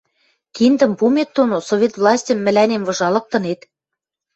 [0.55, 3.59] Киндӹм пумет доно Совет властьым мӹлӓнем выжалыктынет?